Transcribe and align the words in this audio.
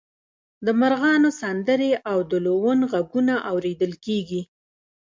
د 0.65 0.67
مرغانو 0.79 1.29
سندرې 1.41 1.91
او 2.11 2.17
د 2.31 2.33
لوون 2.45 2.79
غږونه 2.91 3.33
اوریدل 3.51 3.93
کیږي 4.05 4.41